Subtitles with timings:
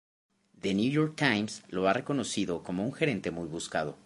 [0.59, 3.99] The New York Times lo ha reconocido como un gerente muy buscado.